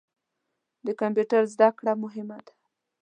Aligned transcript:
د 0.85 0.87
کمپیوټر 1.01 1.41
زده 1.53 1.69
کړه 1.77 1.93
مهمه 2.03 2.37
ده. 2.45 2.53